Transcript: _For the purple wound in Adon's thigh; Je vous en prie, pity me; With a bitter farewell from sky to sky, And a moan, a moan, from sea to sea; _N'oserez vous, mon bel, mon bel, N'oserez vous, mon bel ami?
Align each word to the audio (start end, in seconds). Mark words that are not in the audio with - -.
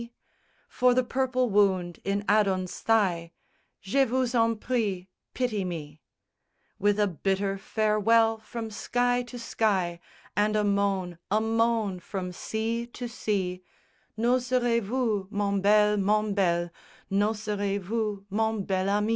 _For 0.67 0.95
the 0.95 1.03
purple 1.03 1.47
wound 1.51 1.99
in 2.03 2.25
Adon's 2.27 2.79
thigh; 2.79 3.33
Je 3.83 4.03
vous 4.03 4.33
en 4.33 4.55
prie, 4.55 5.07
pity 5.35 5.63
me; 5.63 6.01
With 6.79 6.99
a 6.99 7.05
bitter 7.05 7.55
farewell 7.59 8.39
from 8.39 8.71
sky 8.71 9.21
to 9.21 9.37
sky, 9.37 9.99
And 10.35 10.55
a 10.55 10.63
moan, 10.63 11.19
a 11.29 11.39
moan, 11.39 11.99
from 11.99 12.31
sea 12.31 12.87
to 12.87 13.07
sea; 13.07 13.61
_N'oserez 14.17 14.81
vous, 14.81 15.27
mon 15.29 15.61
bel, 15.61 15.97
mon 15.97 16.33
bel, 16.33 16.71
N'oserez 17.11 17.79
vous, 17.79 18.25
mon 18.31 18.63
bel 18.63 18.89
ami? 18.89 19.09